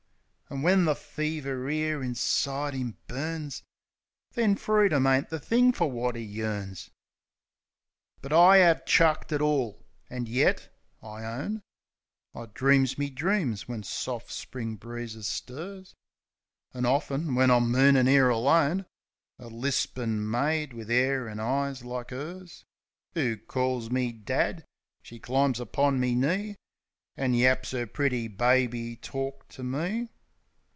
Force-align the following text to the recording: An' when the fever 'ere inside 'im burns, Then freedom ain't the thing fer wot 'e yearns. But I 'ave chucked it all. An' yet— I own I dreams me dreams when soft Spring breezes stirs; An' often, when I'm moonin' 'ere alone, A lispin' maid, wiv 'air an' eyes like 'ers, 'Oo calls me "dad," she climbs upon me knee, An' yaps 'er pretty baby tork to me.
An' 0.53 0.63
when 0.63 0.83
the 0.83 0.95
fever 0.95 1.69
'ere 1.69 2.03
inside 2.03 2.75
'im 2.75 2.97
burns, 3.07 3.63
Then 4.33 4.57
freedom 4.57 5.07
ain't 5.07 5.29
the 5.29 5.39
thing 5.39 5.71
fer 5.71 5.85
wot 5.85 6.17
'e 6.17 6.21
yearns. 6.21 6.91
But 8.21 8.33
I 8.33 8.61
'ave 8.69 8.81
chucked 8.85 9.31
it 9.31 9.39
all. 9.39 9.85
An' 10.09 10.25
yet— 10.25 10.67
I 11.01 11.23
own 11.23 11.61
I 12.35 12.47
dreams 12.53 12.97
me 12.97 13.09
dreams 13.09 13.69
when 13.69 13.81
soft 13.83 14.29
Spring 14.29 14.75
breezes 14.75 15.25
stirs; 15.25 15.95
An' 16.73 16.85
often, 16.85 17.33
when 17.33 17.49
I'm 17.49 17.71
moonin' 17.71 18.09
'ere 18.09 18.27
alone, 18.27 18.85
A 19.39 19.47
lispin' 19.47 20.29
maid, 20.29 20.73
wiv 20.73 20.89
'air 20.89 21.29
an' 21.29 21.39
eyes 21.39 21.85
like 21.85 22.11
'ers, 22.11 22.65
'Oo 23.17 23.37
calls 23.37 23.89
me 23.89 24.11
"dad," 24.11 24.65
she 25.01 25.17
climbs 25.17 25.61
upon 25.61 25.97
me 25.97 26.13
knee, 26.13 26.57
An' 27.15 27.35
yaps 27.35 27.73
'er 27.73 27.87
pretty 27.87 28.27
baby 28.27 28.97
tork 28.97 29.47
to 29.47 29.63
me. 29.63 30.09